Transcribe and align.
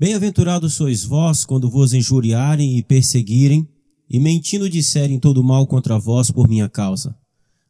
Bem-aventurados 0.00 0.74
sois 0.74 1.04
vós 1.04 1.44
quando 1.44 1.68
vos 1.68 1.92
injuriarem 1.92 2.78
e 2.78 2.84
perseguirem, 2.84 3.68
e 4.08 4.20
mentindo 4.20 4.70
disserem 4.70 5.18
todo 5.18 5.42
mal 5.42 5.66
contra 5.66 5.98
vós 5.98 6.30
por 6.30 6.48
minha 6.48 6.68
causa. 6.68 7.16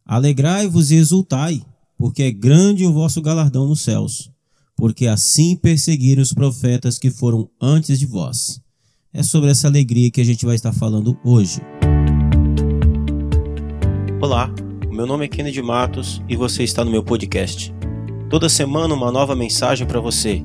Alegrai-vos 0.05 0.91
e 0.91 0.97
exultai, 0.97 1.63
porque 1.97 2.25
é 2.25 2.31
grande 2.31 2.85
o 2.85 2.93
vosso 2.93 3.23
galardão 3.23 3.67
nos 3.67 3.81
céus, 3.81 4.31
porque 4.77 5.07
assim 5.07 5.57
perseguiram 5.57 6.23
os 6.23 6.35
profetas 6.35 6.99
que 6.99 7.11
foram 7.11 7.49
antes 7.59 7.99
de 7.99 8.05
vós. 8.05 8.61
É 9.11 9.23
sobre 9.23 9.51
essa 9.51 9.67
alegria 9.67 10.11
que 10.11 10.21
a 10.21 10.25
gente 10.25 10.45
vai 10.45 10.55
estar 10.55 10.75
falando 10.75 11.19
hoje. 11.25 11.63
Olá, 14.21 14.53
meu 14.91 15.07
nome 15.07 15.25
é 15.25 15.29
Kennedy 15.29 15.63
Matos 15.63 16.23
e 16.29 16.37
você 16.37 16.63
está 16.63 16.85
no 16.85 16.91
meu 16.91 17.03
podcast. 17.03 17.73
Toda 18.29 18.51
semana 18.51 18.95
uma 18.95 19.11
nova 19.11 19.35
mensagem 19.35 19.87
para 19.87 19.99
você, 19.99 20.45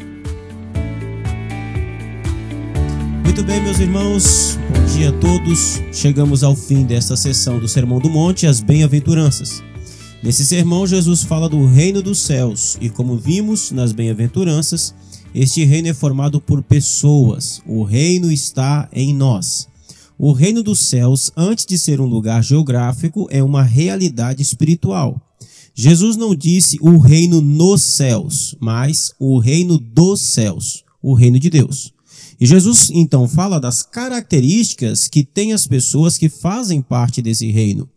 Muito 3.31 3.45
bem, 3.45 3.63
meus 3.63 3.79
irmãos, 3.79 4.59
bom 4.69 4.85
dia 4.93 5.07
a 5.07 5.13
todos. 5.13 5.81
Chegamos 5.93 6.43
ao 6.43 6.53
fim 6.53 6.83
desta 6.83 7.15
sessão 7.15 7.59
do 7.59 7.67
Sermão 7.67 7.97
do 7.97 8.09
Monte, 8.09 8.45
as 8.45 8.59
Bem-aventuranças. 8.59 9.63
Nesse 10.21 10.45
sermão, 10.45 10.85
Jesus 10.85 11.23
fala 11.23 11.47
do 11.47 11.65
reino 11.65 12.01
dos 12.01 12.19
céus 12.19 12.77
e, 12.81 12.89
como 12.89 13.15
vimos 13.15 13.71
nas 13.71 13.93
Bem-aventuranças, 13.93 14.93
este 15.33 15.63
reino 15.63 15.87
é 15.87 15.93
formado 15.93 16.41
por 16.41 16.61
pessoas. 16.61 17.61
O 17.65 17.83
reino 17.83 18.29
está 18.29 18.89
em 18.91 19.15
nós. 19.15 19.65
O 20.19 20.33
reino 20.33 20.61
dos 20.61 20.79
céus, 20.79 21.31
antes 21.37 21.65
de 21.65 21.79
ser 21.79 22.01
um 22.01 22.05
lugar 22.05 22.43
geográfico, 22.43 23.29
é 23.31 23.41
uma 23.41 23.63
realidade 23.63 24.41
espiritual. 24.41 25.21
Jesus 25.73 26.17
não 26.17 26.35
disse 26.35 26.77
o 26.81 26.97
reino 26.97 27.39
nos 27.39 27.81
céus, 27.81 28.57
mas 28.59 29.13
o 29.17 29.39
reino 29.39 29.77
dos 29.77 30.19
céus, 30.19 30.83
o 31.01 31.13
reino 31.13 31.39
de 31.39 31.49
Deus. 31.49 31.93
E 32.41 32.45
Jesus 32.47 32.89
então 32.89 33.27
fala 33.27 33.59
das 33.59 33.83
características 33.83 35.07
que 35.07 35.23
têm 35.23 35.53
as 35.53 35.67
pessoas 35.67 36.17
que 36.17 36.27
fazem 36.27 36.81
parte 36.81 37.21
desse 37.21 37.51
reino. 37.51 37.87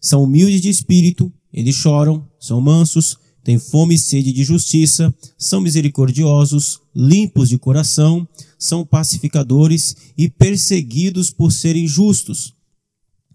São 0.00 0.24
humildes 0.24 0.62
de 0.62 0.70
espírito, 0.70 1.30
eles 1.52 1.76
choram, 1.76 2.26
são 2.40 2.58
mansos, 2.58 3.18
têm 3.44 3.58
fome 3.58 3.96
e 3.96 3.98
sede 3.98 4.32
de 4.32 4.44
justiça, 4.44 5.14
são 5.36 5.60
misericordiosos, 5.60 6.80
limpos 6.96 7.50
de 7.50 7.58
coração, 7.58 8.26
são 8.58 8.82
pacificadores 8.82 9.94
e 10.16 10.26
perseguidos 10.26 11.28
por 11.30 11.52
serem 11.52 11.86
justos. 11.86 12.54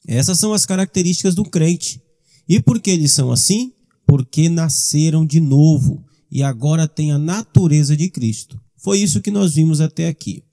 Essas 0.07 0.39
são 0.39 0.53
as 0.53 0.65
características 0.65 1.35
do 1.35 1.43
crente. 1.43 2.01
E 2.49 2.59
por 2.59 2.81
que 2.81 2.89
eles 2.89 3.11
são 3.11 3.31
assim? 3.31 3.73
Porque 4.07 4.49
nasceram 4.49 5.23
de 5.23 5.39
novo 5.39 6.03
e 6.31 6.41
agora 6.41 6.87
têm 6.87 7.11
a 7.11 7.19
natureza 7.19 7.95
de 7.95 8.09
Cristo. 8.09 8.59
Foi 8.75 8.97
isso 8.97 9.21
que 9.21 9.29
nós 9.29 9.53
vimos 9.53 9.81
até 9.81 10.07
aqui. 10.07 10.46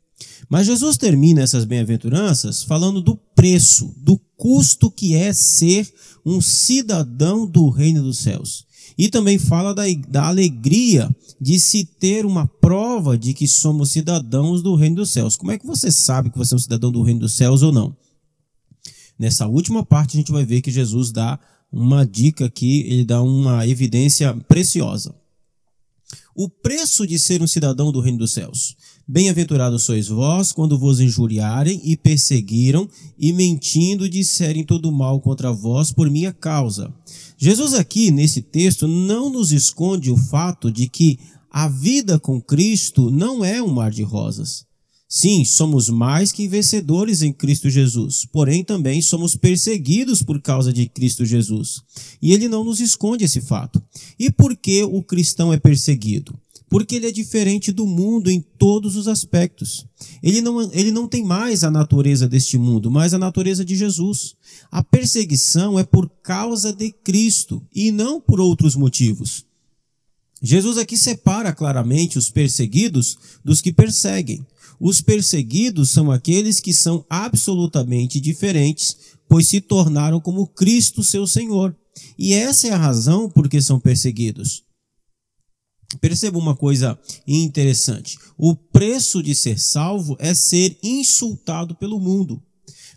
Mas 0.55 0.69
Jesus 0.69 0.97
termina 0.97 1.43
essas 1.43 1.65
bem-aventuranças 1.65 2.63
falando 2.63 3.03
do 3.03 3.17
preço, 3.17 3.93
do 3.97 4.17
custo 4.37 4.89
que 4.89 5.17
é 5.17 5.33
ser 5.33 5.93
um 6.25 6.41
cidadão 6.41 7.45
do 7.45 7.69
reino 7.71 8.01
dos 8.01 8.19
céus. 8.19 8.65
E 8.97 9.09
também 9.09 9.37
fala 9.37 9.75
da, 9.75 9.83
da 10.09 10.29
alegria 10.29 11.11
de 11.41 11.59
se 11.59 11.85
ter 11.85 12.25
uma 12.25 12.47
prova 12.47 13.19
de 13.19 13.35
que 13.35 13.49
somos 13.49 13.91
cidadãos 13.91 14.63
do 14.63 14.77
reino 14.77 14.95
dos 14.95 15.11
céus. 15.11 15.35
Como 15.35 15.51
é 15.51 15.59
que 15.59 15.67
você 15.67 15.91
sabe 15.91 16.31
que 16.31 16.39
você 16.39 16.55
é 16.55 16.57
um 16.57 16.61
cidadão 16.61 16.93
do 16.93 17.03
reino 17.03 17.19
dos 17.19 17.35
céus 17.35 17.61
ou 17.65 17.73
não? 17.73 17.93
Nessa 19.19 19.49
última 19.49 19.85
parte 19.85 20.17
a 20.17 20.21
gente 20.21 20.31
vai 20.31 20.45
ver 20.45 20.63
que 20.63 20.71
Jesus 20.71 21.11
dá 21.11 21.37
uma 21.73 22.07
dica 22.07 22.45
aqui, 22.45 22.83
ele 22.83 23.05
dá 23.05 23.21
uma 23.21 23.67
evidência 23.67 24.33
preciosa. 24.47 25.17
O 26.37 26.49
preço 26.49 27.07
de 27.07 27.17
ser 27.17 27.41
um 27.43 27.47
cidadão 27.47 27.93
do 27.93 28.01
reino 28.01 28.19
dos 28.19 28.33
céus. 28.33 28.77
Bem-aventurados 29.07 29.85
sois 29.85 30.09
vós 30.09 30.51
quando 30.51 30.77
vos 30.77 30.99
injuriarem 30.99 31.81
e 31.85 31.97
perseguiram 31.97 32.89
e 33.17 33.33
mentindo 33.33 34.09
disserem 34.09 34.65
todo 34.65 34.91
mal 34.91 35.21
contra 35.21 35.53
vós 35.53 35.93
por 35.93 36.11
minha 36.11 36.33
causa. 36.33 36.93
Jesus 37.39 37.73
aqui 37.75 38.11
nesse 38.11 38.43
texto 38.43 38.89
não 38.89 39.31
nos 39.31 39.53
esconde 39.53 40.11
o 40.11 40.17
fato 40.17 40.73
de 40.73 40.89
que 40.89 41.21
a 41.49 41.69
vida 41.69 42.19
com 42.19 42.41
Cristo 42.41 43.13
não 43.13 43.45
é 43.45 43.63
um 43.63 43.69
mar 43.69 43.93
de 43.93 44.03
rosas. 44.03 44.67
Sim, 45.17 45.45
somos 45.45 45.89
mais 45.89 46.33
que 46.33 46.49
vencedores 46.49 47.23
em 47.23 47.33
Cristo 47.33 47.71
Jesus, 47.71 48.27
porém 48.33 48.65
também 48.65 49.01
somos 49.01 49.37
perseguidos 49.37 50.25
por 50.25 50.43
causa 50.43 50.73
de 50.73 50.89
Cristo 50.89 51.25
Jesus. 51.25 51.81
E 52.21 52.33
ele 52.33 52.49
não 52.49 52.65
nos 52.65 52.81
esconde 52.81 53.25
esse 53.25 53.41
fato. 53.41 53.81
E 54.19 54.29
por 54.29 54.57
que 54.57 54.83
o 54.83 55.01
cristão 55.05 55.53
é 55.53 55.57
perseguido? 55.57 56.37
Porque 56.69 56.97
ele 56.97 57.07
é 57.07 57.13
diferente 57.13 57.71
do 57.71 57.87
mundo 57.87 58.29
em 58.29 58.41
todos 58.41 58.97
os 58.97 59.07
aspectos. 59.07 59.87
Ele 60.21 60.41
não, 60.41 60.61
ele 60.73 60.91
não 60.91 61.07
tem 61.07 61.23
mais 61.23 61.63
a 61.63 61.71
natureza 61.71 62.27
deste 62.27 62.59
mundo, 62.59 62.91
mas 62.91 63.15
a 63.15 63.19
natureza 63.19 63.65
de 63.65 63.77
Jesus. 63.77 64.35
A 64.69 64.83
perseguição 64.83 65.79
é 65.79 65.85
por 65.85 66.11
causa 66.25 66.73
de 66.73 66.91
Cristo 66.91 67.63
e 67.73 67.93
não 67.93 68.21
por 68.21 68.41
outros 68.41 68.75
motivos. 68.75 69.47
Jesus 70.47 70.77
aqui 70.77 70.95
separa 70.95 71.55
claramente 71.55 72.19
os 72.19 72.29
perseguidos 72.29 73.17
dos 73.43 73.63
que 73.63 73.73
perseguem. 73.73 74.47
Os 74.79 75.01
perseguidos 75.01 75.89
são 75.89 76.11
aqueles 76.13 76.61
que 76.61 76.75
são 76.75 77.03
absolutamente 77.09 78.21
diferentes, 78.21 78.95
pois 79.27 79.49
se 79.49 79.59
tornaram 79.59 80.21
como 80.21 80.47
Cristo, 80.47 81.03
seu 81.03 81.27
Senhor. 81.27 81.75
E 82.19 82.35
essa 82.35 82.69
é 82.69 82.73
a 82.73 82.77
razão 82.77 83.31
por 83.31 83.49
que 83.49 83.63
são 83.63 83.81
perseguidos. 83.81 84.63
Perceba 85.99 86.39
uma 86.39 86.55
coisa 86.55 86.99
interessante: 87.27 88.19
o 88.37 88.55
preço 88.55 89.23
de 89.23 89.35
ser 89.35 89.59
salvo 89.59 90.15
é 90.19 90.35
ser 90.35 90.77
insultado 90.83 91.75
pelo 91.75 91.99
mundo. 91.99 92.43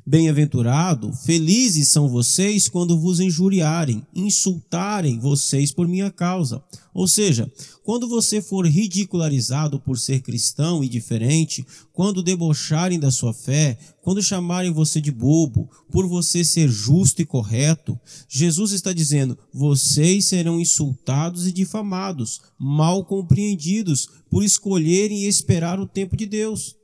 Bem-aventurado, 0.09 1.11
felizes 1.11 1.89
são 1.89 2.07
vocês 2.07 2.69
quando 2.69 2.97
vos 2.97 3.19
injuriarem, 3.19 4.07
insultarem 4.15 5.19
vocês 5.19 5.69
por 5.69 5.85
minha 5.85 6.09
causa. 6.09 6.63
Ou 6.93 7.09
seja, 7.09 7.51
quando 7.83 8.07
você 8.07 8.41
for 8.41 8.65
ridicularizado 8.65 9.81
por 9.81 9.99
ser 9.99 10.21
cristão 10.21 10.81
e 10.81 10.87
diferente, 10.87 11.67
quando 11.91 12.23
debocharem 12.23 12.97
da 12.97 13.11
sua 13.11 13.33
fé, 13.33 13.77
quando 14.01 14.23
chamarem 14.23 14.71
você 14.71 15.01
de 15.01 15.11
bobo, 15.11 15.69
por 15.91 16.07
você 16.07 16.41
ser 16.41 16.69
justo 16.69 17.21
e 17.21 17.25
correto, 17.25 17.99
Jesus 18.29 18.71
está 18.71 18.93
dizendo: 18.93 19.37
vocês 19.53 20.23
serão 20.23 20.57
insultados 20.57 21.45
e 21.45 21.51
difamados, 21.51 22.39
mal 22.57 23.03
compreendidos, 23.03 24.07
por 24.29 24.41
escolherem 24.41 25.23
e 25.23 25.27
esperar 25.27 25.81
o 25.81 25.85
tempo 25.85 26.15
de 26.15 26.25
Deus. 26.25 26.77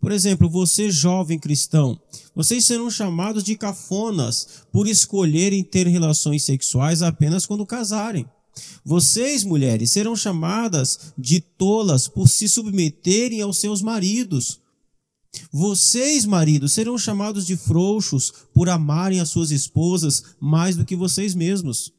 Por 0.00 0.12
exemplo, 0.12 0.48
você 0.48 0.90
jovem 0.90 1.38
cristão, 1.38 1.98
vocês 2.34 2.64
serão 2.64 2.90
chamados 2.90 3.42
de 3.42 3.56
cafonas 3.56 4.64
por 4.72 4.86
escolherem 4.86 5.64
ter 5.64 5.86
relações 5.86 6.44
sexuais 6.44 7.02
apenas 7.02 7.46
quando 7.46 7.66
casarem. 7.66 8.26
Vocês, 8.84 9.42
mulheres, 9.44 9.90
serão 9.90 10.14
chamadas 10.14 11.12
de 11.18 11.40
tolas 11.40 12.08
por 12.08 12.28
se 12.28 12.48
submeterem 12.48 13.40
aos 13.40 13.58
seus 13.58 13.82
maridos. 13.82 14.60
Vocês, 15.52 16.24
maridos, 16.24 16.72
serão 16.72 16.96
chamados 16.96 17.46
de 17.46 17.56
frouxos 17.56 18.32
por 18.54 18.68
amarem 18.68 19.20
as 19.20 19.28
suas 19.28 19.50
esposas 19.50 20.22
mais 20.40 20.76
do 20.76 20.84
que 20.84 20.96
vocês 20.96 21.34
mesmos. 21.34 21.92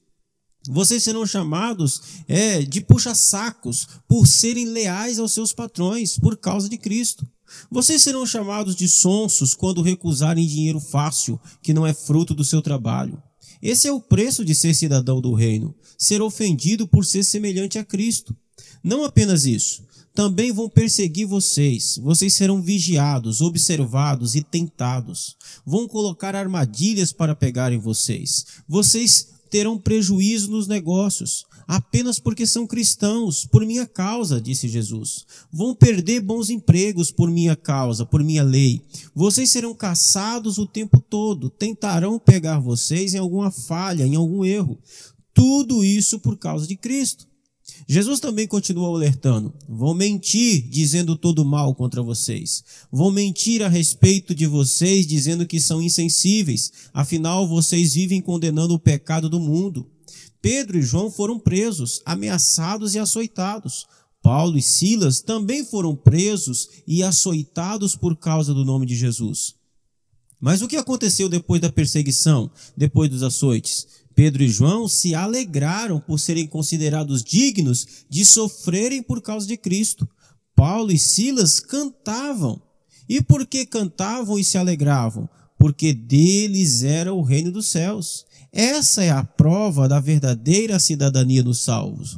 Vocês 0.67 1.03
serão 1.03 1.25
chamados 1.25 2.01
é, 2.27 2.61
de 2.61 2.81
puxa-sacos 2.81 3.87
por 4.07 4.27
serem 4.27 4.65
leais 4.65 5.19
aos 5.19 5.31
seus 5.31 5.53
patrões 5.53 6.17
por 6.17 6.37
causa 6.37 6.67
de 6.69 6.77
Cristo. 6.77 7.27
Vocês 7.71 8.01
serão 8.01 8.25
chamados 8.25 8.75
de 8.75 8.87
sonsos 8.87 9.53
quando 9.53 9.81
recusarem 9.81 10.45
dinheiro 10.45 10.79
fácil, 10.79 11.39
que 11.61 11.73
não 11.73 11.87
é 11.87 11.93
fruto 11.93 12.33
do 12.33 12.43
seu 12.43 12.61
trabalho. 12.61 13.21
Esse 13.61 13.87
é 13.87 13.91
o 13.91 14.01
preço 14.01 14.45
de 14.45 14.53
ser 14.53 14.73
cidadão 14.73 15.19
do 15.21 15.33
reino, 15.33 15.73
ser 15.97 16.21
ofendido 16.21 16.87
por 16.87 17.05
ser 17.05 17.23
semelhante 17.23 17.79
a 17.79 17.83
Cristo. 17.83 18.35
Não 18.83 19.03
apenas 19.03 19.45
isso, 19.45 19.83
também 20.13 20.51
vão 20.51 20.67
perseguir 20.67 21.27
vocês. 21.27 21.99
Vocês 22.01 22.33
serão 22.33 22.61
vigiados, 22.61 23.39
observados 23.39 24.35
e 24.35 24.41
tentados. 24.41 25.35
Vão 25.65 25.87
colocar 25.87 26.35
armadilhas 26.35 27.11
para 27.11 27.35
pegarem 27.35 27.77
vocês. 27.77 28.45
Vocês 28.67 29.36
terão 29.49 29.77
prejuízo 29.77 30.51
nos 30.51 30.67
negócios. 30.67 31.45
apenas 31.67 32.17
porque 32.17 32.47
são 32.47 32.65
cristãos, 32.65 33.45
por 33.45 33.65
minha 33.65 33.85
causa, 33.85 34.39
disse 34.39 34.69
Jesus. 34.69 35.25
Vão 35.51 35.75
perder 35.75 36.21
bons 36.21 36.49
empregos 36.49 37.11
por 37.11 37.29
minha 37.29 37.57
causa, 37.57 38.05
por 38.05 38.23
minha 38.23 38.43
lei. 38.43 38.81
Vocês 39.13 39.49
serão 39.49 39.73
caçados 39.73 40.57
o 40.57 40.65
tempo 40.65 40.99
todo, 41.01 41.49
tentarão 41.49 42.17
pegar 42.17 42.59
vocês 42.59 43.13
em 43.13 43.17
alguma 43.17 43.51
falha, 43.51 44.05
em 44.05 44.15
algum 44.15 44.45
erro. 44.45 44.79
Tudo 45.33 45.83
isso 45.83 46.19
por 46.19 46.37
causa 46.37 46.65
de 46.65 46.77
Cristo. 46.77 47.27
Jesus 47.87 48.19
também 48.19 48.45
continuou 48.45 48.95
alertando: 48.95 49.53
vão 49.67 49.93
mentir 49.93 50.67
dizendo 50.69 51.15
todo 51.15 51.45
mal 51.45 51.73
contra 51.73 52.03
vocês. 52.03 52.63
Vão 52.91 53.09
mentir 53.09 53.63
a 53.63 53.69
respeito 53.69 54.35
de 54.35 54.45
vocês 54.45 55.07
dizendo 55.07 55.47
que 55.47 55.59
são 55.59 55.81
insensíveis. 55.81 56.71
Afinal, 56.93 57.47
vocês 57.47 57.93
vivem 57.93 58.21
condenando 58.21 58.73
o 58.73 58.79
pecado 58.79 59.29
do 59.29 59.39
mundo. 59.39 59.89
Pedro 60.41 60.77
e 60.77 60.81
João 60.81 61.09
foram 61.09 61.39
presos, 61.39 62.01
ameaçados 62.05 62.93
e 62.93 62.99
açoitados. 62.99 63.87
Paulo 64.21 64.57
e 64.57 64.61
Silas 64.61 65.21
também 65.21 65.63
foram 65.63 65.95
presos 65.95 66.69
e 66.85 67.01
açoitados 67.01 67.95
por 67.95 68.17
causa 68.17 68.53
do 68.53 68.65
nome 68.65 68.85
de 68.85 68.95
Jesus. 68.95 69.55
Mas 70.39 70.61
o 70.61 70.67
que 70.67 70.75
aconteceu 70.75 71.29
depois 71.29 71.61
da 71.61 71.71
perseguição, 71.71 72.51
depois 72.75 73.09
dos 73.09 73.23
açoites? 73.23 73.87
Pedro 74.17 74.41
e 74.41 74.49
João 74.49 74.87
se 74.87 75.13
alegraram 75.13 75.99
por 75.99 76.19
serem 76.19 76.47
considerados 76.47 77.23
dignos 77.23 77.85
de 78.09 78.25
sofrerem 78.25 79.03
por 79.03 79.21
causa 79.21 79.45
de 79.45 79.55
Cristo. 79.55 80.09
Paulo 80.55 80.91
e 80.91 80.97
Silas 80.97 81.59
cantavam. 81.59 82.59
E 83.07 83.21
por 83.21 83.45
que 83.45 83.63
cantavam 83.63 84.39
e 84.39 84.43
se 84.43 84.57
alegravam? 84.57 85.29
Porque 85.55 85.93
deles 85.93 86.81
era 86.81 87.13
o 87.13 87.21
reino 87.21 87.51
dos 87.51 87.67
céus. 87.67 88.25
Essa 88.51 89.03
é 89.03 89.11
a 89.11 89.23
prova 89.23 89.87
da 89.87 89.99
verdadeira 89.99 90.79
cidadania 90.79 91.43
dos 91.43 91.59
salvos. 91.59 92.17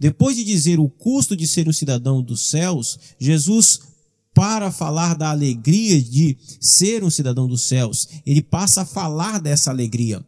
Depois 0.00 0.36
de 0.36 0.42
dizer 0.42 0.80
o 0.80 0.88
custo 0.88 1.36
de 1.36 1.46
ser 1.46 1.68
um 1.68 1.72
cidadão 1.72 2.22
dos 2.22 2.48
céus, 2.48 2.98
Jesus, 3.20 3.80
para 4.32 4.72
falar 4.72 5.14
da 5.14 5.28
alegria 5.32 6.00
de 6.00 6.38
ser 6.58 7.04
um 7.04 7.10
cidadão 7.10 7.46
dos 7.46 7.68
céus, 7.68 8.08
ele 8.24 8.40
passa 8.40 8.80
a 8.80 8.86
falar 8.86 9.38
dessa 9.38 9.68
alegria 9.68 10.24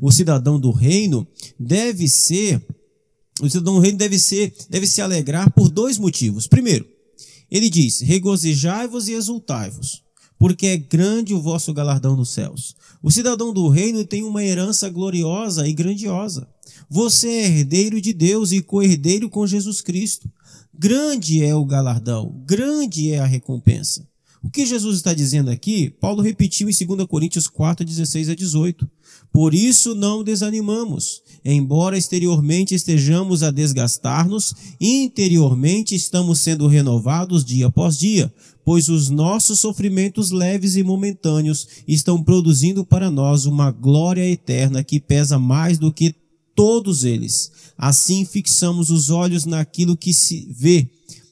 o 0.00 0.12
cidadão 0.12 0.58
do 0.58 0.70
reino 0.70 1.26
deve 1.58 2.08
ser 2.08 2.64
o 3.40 3.48
cidadão 3.48 3.74
do 3.74 3.80
reino 3.80 3.98
deve 3.98 4.18
ser 4.18 4.52
deve 4.68 4.86
se 4.86 5.00
alegrar 5.00 5.52
por 5.52 5.68
dois 5.68 5.96
motivos. 5.96 6.46
Primeiro, 6.46 6.86
ele 7.50 7.70
diz: 7.70 8.00
regozijai-vos 8.00 9.08
e 9.08 9.12
exultai-vos, 9.12 10.02
porque 10.38 10.66
é 10.66 10.76
grande 10.76 11.34
o 11.34 11.40
vosso 11.40 11.72
galardão 11.72 12.16
nos 12.16 12.30
céus. 12.30 12.74
O 13.02 13.10
cidadão 13.10 13.52
do 13.52 13.68
reino 13.68 14.04
tem 14.04 14.24
uma 14.24 14.42
herança 14.42 14.88
gloriosa 14.88 15.68
e 15.68 15.72
grandiosa. 15.72 16.48
Você 16.90 17.28
é 17.28 17.46
herdeiro 17.46 18.00
de 18.00 18.12
Deus 18.12 18.50
e 18.50 18.60
co-herdeiro 18.60 19.30
com 19.30 19.46
Jesus 19.46 19.80
Cristo. 19.80 20.30
Grande 20.76 21.44
é 21.44 21.54
o 21.54 21.64
galardão, 21.64 22.42
grande 22.46 23.12
é 23.12 23.18
a 23.18 23.26
recompensa. 23.26 24.06
O 24.42 24.50
que 24.50 24.64
Jesus 24.64 24.96
está 24.96 25.12
dizendo 25.12 25.50
aqui, 25.50 25.90
Paulo 25.90 26.22
repetiu 26.22 26.68
em 26.68 26.86
2 26.86 27.06
Coríntios 27.08 27.48
4, 27.48 27.84
16 27.84 28.28
a 28.28 28.34
18. 28.34 28.88
Por 29.32 29.52
isso 29.52 29.94
não 29.94 30.22
desanimamos. 30.22 31.22
Embora 31.44 31.98
exteriormente 31.98 32.74
estejamos 32.74 33.42
a 33.42 33.50
desgastar-nos, 33.50 34.54
interiormente 34.80 35.94
estamos 35.94 36.40
sendo 36.40 36.66
renovados 36.68 37.44
dia 37.44 37.66
após 37.66 37.98
dia, 37.98 38.32
pois 38.64 38.88
os 38.88 39.08
nossos 39.08 39.58
sofrimentos 39.58 40.30
leves 40.30 40.76
e 40.76 40.82
momentâneos 40.82 41.66
estão 41.86 42.22
produzindo 42.22 42.84
para 42.84 43.10
nós 43.10 43.44
uma 43.44 43.70
glória 43.70 44.28
eterna 44.28 44.84
que 44.84 45.00
pesa 45.00 45.38
mais 45.38 45.78
do 45.78 45.92
que 45.92 46.14
todos 46.54 47.04
eles. 47.04 47.50
Assim 47.76 48.24
fixamos 48.24 48.90
os 48.90 49.10
olhos 49.10 49.44
naquilo 49.44 49.96
que 49.96 50.12
se 50.12 50.48
vê 50.50 50.88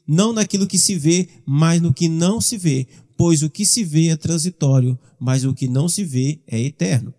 não 0.06 0.32
naquilo 0.32 0.67
que 0.67 0.79
se 0.79 0.94
vê, 0.94 1.29
mas 1.44 1.81
no 1.81 1.93
que 1.93 2.08
não 2.08 2.41
se 2.41 2.56
vê, 2.56 2.87
pois 3.17 3.43
o 3.43 3.50
que 3.50 3.64
se 3.64 3.85
vê 3.85 4.08
é 4.08 4.17
transitório, 4.17 4.99
mas 5.19 5.44
o 5.44 5.55
que 5.55 5.69
não 5.69 5.88
se 5.88 6.05
vê 6.05 6.41
é 6.47 6.61
eterno. 6.61 7.12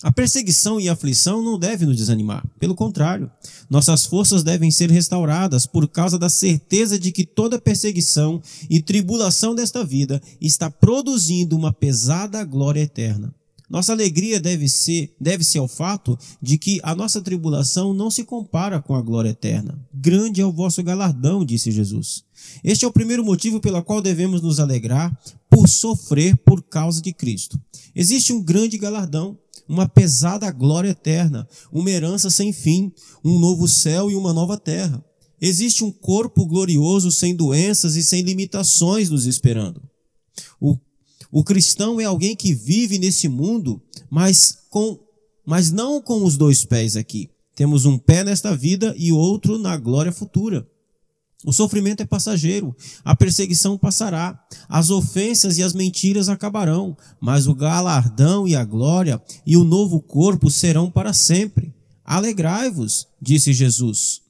A 0.00 0.12
perseguição 0.12 0.78
e 0.78 0.88
a 0.88 0.92
aflição 0.92 1.42
não 1.42 1.58
devem 1.58 1.88
nos 1.88 1.96
desanimar. 1.96 2.46
Pelo 2.60 2.76
contrário, 2.76 3.28
nossas 3.68 4.06
forças 4.06 4.44
devem 4.44 4.70
ser 4.70 4.88
restauradas 4.88 5.66
por 5.66 5.88
causa 5.88 6.16
da 6.16 6.28
certeza 6.28 6.96
de 6.96 7.10
que 7.10 7.26
toda 7.26 7.60
perseguição 7.60 8.40
e 8.70 8.80
tribulação 8.80 9.56
desta 9.56 9.84
vida 9.84 10.22
está 10.40 10.70
produzindo 10.70 11.56
uma 11.56 11.72
pesada 11.72 12.44
glória 12.44 12.80
eterna. 12.80 13.34
Nossa 13.68 13.92
alegria 13.92 14.40
deve 14.40 14.68
ser, 14.68 15.14
deve-se 15.20 15.58
ao 15.58 15.68
fato 15.68 16.18
de 16.40 16.56
que 16.56 16.80
a 16.82 16.94
nossa 16.94 17.20
tribulação 17.20 17.92
não 17.92 18.10
se 18.10 18.24
compara 18.24 18.80
com 18.80 18.94
a 18.94 19.02
glória 19.02 19.28
eterna. 19.30 19.78
Grande 19.92 20.40
é 20.40 20.46
o 20.46 20.52
vosso 20.52 20.82
galardão, 20.82 21.44
disse 21.44 21.70
Jesus. 21.70 22.24
Este 22.64 22.84
é 22.84 22.88
o 22.88 22.92
primeiro 22.92 23.22
motivo 23.22 23.60
pelo 23.60 23.82
qual 23.82 24.00
devemos 24.00 24.40
nos 24.40 24.58
alegrar 24.58 25.16
por 25.50 25.68
sofrer 25.68 26.36
por 26.38 26.62
causa 26.62 27.02
de 27.02 27.12
Cristo. 27.12 27.60
Existe 27.94 28.32
um 28.32 28.42
grande 28.42 28.78
galardão, 28.78 29.38
uma 29.68 29.86
pesada 29.86 30.50
glória 30.50 30.90
eterna, 30.90 31.46
uma 31.70 31.90
herança 31.90 32.30
sem 32.30 32.52
fim, 32.54 32.90
um 33.22 33.38
novo 33.38 33.68
céu 33.68 34.10
e 34.10 34.14
uma 34.14 34.32
nova 34.32 34.56
terra. 34.56 35.04
Existe 35.40 35.84
um 35.84 35.92
corpo 35.92 36.46
glorioso 36.46 37.12
sem 37.12 37.34
doenças 37.36 37.96
e 37.96 38.02
sem 38.02 38.22
limitações 38.22 39.10
nos 39.10 39.26
esperando. 39.26 39.82
O 40.60 40.76
o 41.30 41.44
cristão 41.44 42.00
é 42.00 42.04
alguém 42.04 42.34
que 42.34 42.54
vive 42.54 42.98
nesse 42.98 43.28
mundo, 43.28 43.80
mas 44.10 44.58
com 44.70 44.98
mas 45.44 45.72
não 45.72 46.02
com 46.02 46.24
os 46.24 46.36
dois 46.36 46.62
pés 46.62 46.94
aqui. 46.94 47.30
Temos 47.54 47.86
um 47.86 47.96
pé 47.96 48.22
nesta 48.22 48.54
vida 48.54 48.94
e 48.98 49.10
outro 49.10 49.58
na 49.58 49.78
glória 49.78 50.12
futura. 50.12 50.68
O 51.44 51.52
sofrimento 51.52 52.02
é 52.02 52.06
passageiro, 52.06 52.76
a 53.04 53.16
perseguição 53.16 53.78
passará, 53.78 54.38
as 54.68 54.90
ofensas 54.90 55.56
e 55.56 55.62
as 55.62 55.72
mentiras 55.72 56.28
acabarão, 56.28 56.96
mas 57.18 57.46
o 57.46 57.54
galardão 57.54 58.46
e 58.46 58.54
a 58.54 58.64
glória 58.64 59.22
e 59.46 59.56
o 59.56 59.64
novo 59.64 60.00
corpo 60.02 60.50
serão 60.50 60.90
para 60.90 61.14
sempre. 61.14 61.72
Alegrai-vos, 62.04 63.06
disse 63.22 63.52
Jesus. 63.52 64.27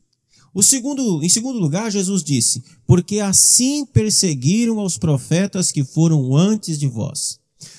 O 0.59 0.63
segundo, 0.65 1.23
em 1.23 1.29
segundo 1.29 1.57
lugar, 1.57 1.89
Jesus 1.89 2.25
disse: 2.25 2.65
Porque 2.85 3.21
assim 3.21 3.87
perseguiram 3.87 4.81
aos 4.81 4.99
profetas 4.99 5.71
que 5.71 5.85
foram 5.85 6.37
antes 6.37 6.81
de 6.81 6.89
vós. 6.89 7.39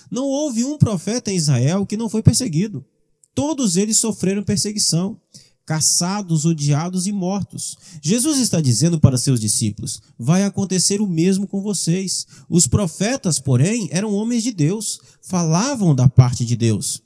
Não 0.09 0.23
houve 0.23 0.63
um 0.63 0.77
profeta 0.77 1.29
em 1.29 1.35
Israel 1.35 1.85
que 1.85 1.97
não 1.97 2.07
foi 2.07 2.23
perseguido. 2.23 2.85
Todos 3.35 3.75
eles 3.75 3.97
sofreram 3.97 4.43
perseguição, 4.43 5.19
caçados, 5.65 6.45
odiados 6.45 7.05
e 7.05 7.11
mortos. 7.11 7.75
Jesus 8.01 8.39
está 8.39 8.61
dizendo 8.61 8.97
para 8.97 9.17
seus 9.17 9.41
discípulos: 9.41 10.01
vai 10.17 10.45
acontecer 10.45 11.01
o 11.01 11.07
mesmo 11.07 11.45
com 11.45 11.61
vocês. 11.61 12.25
Os 12.47 12.65
profetas, 12.65 13.39
porém, 13.39 13.89
eram 13.91 14.13
homens 14.13 14.41
de 14.41 14.53
Deus, 14.53 15.01
falavam 15.21 15.93
da 15.93 16.07
parte 16.07 16.45
de 16.45 16.55
Deus 16.55 17.03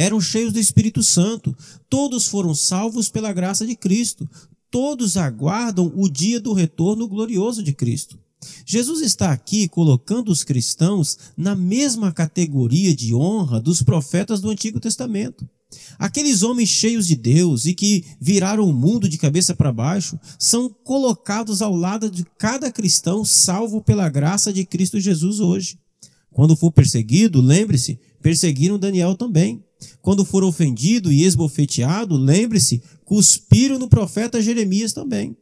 eram 0.00 0.18
cheios 0.18 0.50
do 0.50 0.58
Espírito 0.58 1.02
Santo, 1.02 1.54
todos 1.86 2.26
foram 2.26 2.54
salvos 2.54 3.10
pela 3.10 3.34
graça 3.34 3.66
de 3.66 3.76
Cristo, 3.76 4.26
todos 4.70 5.16
aguardam 5.16 5.92
o 5.96 6.08
dia 6.08 6.40
do 6.40 6.52
retorno 6.52 7.08
glorioso 7.08 7.62
de 7.62 7.72
Cristo. 7.72 8.18
Jesus 8.64 9.00
está 9.02 9.32
aqui 9.32 9.68
colocando 9.68 10.30
os 10.30 10.42
cristãos 10.42 11.18
na 11.36 11.54
mesma 11.54 12.12
categoria 12.12 12.94
de 12.94 13.14
honra 13.14 13.60
dos 13.60 13.82
profetas 13.82 14.40
do 14.40 14.48
Antigo 14.48 14.80
Testamento. 14.80 15.46
Aqueles 15.98 16.42
homens 16.42 16.68
cheios 16.68 17.06
de 17.06 17.14
Deus 17.14 17.66
e 17.66 17.74
que 17.74 18.04
viraram 18.20 18.68
o 18.68 18.72
mundo 18.72 19.08
de 19.08 19.18
cabeça 19.18 19.54
para 19.54 19.72
baixo 19.72 20.18
são 20.38 20.68
colocados 20.68 21.62
ao 21.62 21.76
lado 21.76 22.10
de 22.10 22.24
cada 22.38 22.72
cristão 22.72 23.24
salvo 23.24 23.80
pela 23.80 24.08
graça 24.08 24.52
de 24.52 24.64
Cristo 24.64 24.98
Jesus 24.98 25.38
hoje. 25.38 25.78
Quando 26.32 26.56
for 26.56 26.72
perseguido, 26.72 27.40
lembre-se, 27.40 28.00
perseguiram 28.22 28.78
Daniel 28.78 29.14
também. 29.14 29.62
Quando 30.00 30.24
for 30.24 30.44
ofendido 30.44 31.12
e 31.12 31.24
esbofeteado, 31.24 32.16
lembre-se, 32.16 32.82
cuspiram 33.04 33.78
no 33.78 33.88
profeta 33.88 34.40
Jeremias 34.40 34.92
também. 34.92 35.36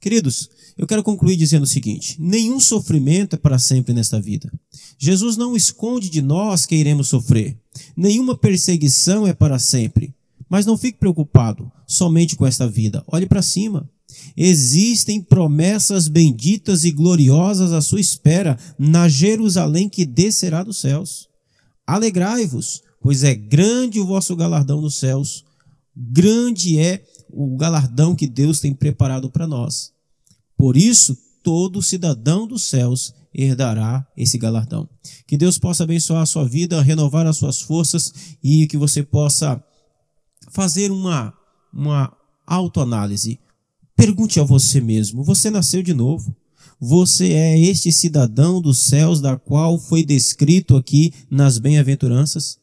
Queridos, 0.00 0.48
eu 0.76 0.86
quero 0.86 1.02
concluir 1.02 1.36
dizendo 1.36 1.64
o 1.64 1.66
seguinte: 1.66 2.16
nenhum 2.18 2.60
sofrimento 2.60 3.34
é 3.34 3.38
para 3.38 3.58
sempre 3.58 3.94
nesta 3.94 4.20
vida. 4.20 4.52
Jesus 4.98 5.36
não 5.36 5.56
esconde 5.56 6.10
de 6.10 6.22
nós 6.22 6.66
que 6.66 6.76
iremos 6.76 7.08
sofrer. 7.08 7.58
Nenhuma 7.96 8.36
perseguição 8.36 9.26
é 9.26 9.32
para 9.32 9.58
sempre. 9.58 10.14
Mas 10.48 10.64
não 10.64 10.78
fique 10.78 10.98
preocupado 10.98 11.70
somente 11.86 12.36
com 12.36 12.46
esta 12.46 12.68
vida. 12.68 13.02
Olhe 13.08 13.26
para 13.26 13.42
cima. 13.42 13.90
Existem 14.36 15.20
promessas 15.20 16.08
benditas 16.08 16.84
e 16.84 16.92
gloriosas 16.92 17.72
à 17.72 17.80
sua 17.80 18.00
espera 18.00 18.56
na 18.78 19.08
Jerusalém 19.08 19.88
que 19.88 20.04
descerá 20.04 20.62
dos 20.62 20.78
céus. 20.78 21.28
Alegrai-vos, 21.86 22.82
pois 23.06 23.22
é 23.22 23.36
grande 23.36 24.00
o 24.00 24.04
vosso 24.04 24.34
galardão 24.34 24.80
nos 24.80 24.96
céus, 24.96 25.44
grande 25.96 26.76
é 26.80 27.04
o 27.30 27.56
galardão 27.56 28.16
que 28.16 28.26
Deus 28.26 28.58
tem 28.58 28.74
preparado 28.74 29.30
para 29.30 29.46
nós. 29.46 29.92
Por 30.58 30.76
isso, 30.76 31.16
todo 31.40 31.80
cidadão 31.80 32.48
dos 32.48 32.64
céus 32.64 33.14
herdará 33.32 34.04
esse 34.16 34.36
galardão. 34.36 34.88
Que 35.24 35.36
Deus 35.36 35.56
possa 35.56 35.84
abençoar 35.84 36.22
a 36.22 36.26
sua 36.26 36.48
vida, 36.48 36.82
renovar 36.82 37.28
as 37.28 37.36
suas 37.36 37.60
forças 37.60 38.12
e 38.42 38.66
que 38.66 38.76
você 38.76 39.04
possa 39.04 39.62
fazer 40.50 40.90
uma 40.90 41.32
uma 41.72 42.12
autoanálise. 42.44 43.38
Pergunte 43.94 44.40
a 44.40 44.42
você 44.42 44.80
mesmo: 44.80 45.22
você 45.22 45.48
nasceu 45.48 45.80
de 45.80 45.94
novo? 45.94 46.34
Você 46.80 47.34
é 47.34 47.56
este 47.56 47.92
cidadão 47.92 48.60
dos 48.60 48.78
céus 48.78 49.20
da 49.20 49.36
qual 49.36 49.78
foi 49.78 50.04
descrito 50.04 50.76
aqui 50.76 51.14
nas 51.30 51.58
bem-aventuranças? 51.58 52.58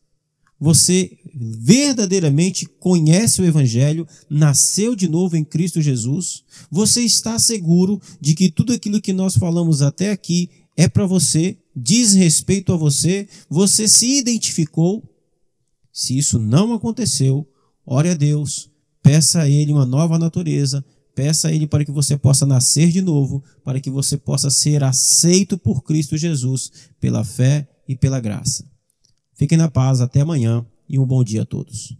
Você 0.63 1.17
verdadeiramente 1.35 2.65
conhece 2.79 3.41
o 3.41 3.45
Evangelho, 3.45 4.07
nasceu 4.29 4.95
de 4.95 5.09
novo 5.09 5.35
em 5.35 5.43
Cristo 5.43 5.81
Jesus? 5.81 6.45
Você 6.71 7.01
está 7.01 7.37
seguro 7.37 8.01
de 8.21 8.33
que 8.33 8.49
tudo 8.49 8.71
aquilo 8.71 9.01
que 9.01 9.11
nós 9.11 9.35
falamos 9.35 9.81
até 9.81 10.09
aqui 10.11 10.49
é 10.77 10.87
para 10.87 11.05
você, 11.05 11.57
diz 11.75 12.13
respeito 12.13 12.71
a 12.71 12.77
você? 12.77 13.27
Você 13.49 13.89
se 13.89 14.19
identificou? 14.19 15.03
Se 15.91 16.17
isso 16.17 16.39
não 16.39 16.71
aconteceu, 16.71 17.45
ore 17.85 18.07
a 18.07 18.13
Deus, 18.13 18.71
peça 19.01 19.41
a 19.41 19.49
Ele 19.49 19.73
uma 19.73 19.85
nova 19.85 20.17
natureza, 20.17 20.81
Peça 21.13 21.49
a 21.49 21.51
Ele 21.51 21.67
para 21.67 21.85
que 21.85 21.91
você 21.91 22.17
possa 22.17 22.43
nascer 22.43 22.89
de 22.89 22.99
novo, 22.99 23.43
para 23.63 23.79
que 23.79 23.91
você 23.91 24.17
possa 24.17 24.49
ser 24.49 24.83
aceito 24.83 25.59
por 25.59 25.83
Cristo 25.83 26.17
Jesus 26.17 26.71
pela 26.99 27.23
fé 27.23 27.67
e 27.87 27.95
pela 27.95 28.19
graça. 28.19 28.72
Fiquem 29.43 29.57
na 29.57 29.67
paz, 29.67 29.99
até 29.99 30.21
amanhã 30.21 30.65
e 30.87 30.97
um 30.97 31.05
bom 31.05 31.21
dia 31.21 31.41
a 31.41 31.45
todos. 31.45 31.97